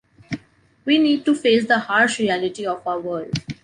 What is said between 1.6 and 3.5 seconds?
the harsh reality of our world.